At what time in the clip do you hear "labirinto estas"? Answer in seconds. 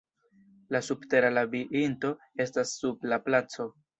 1.35-2.75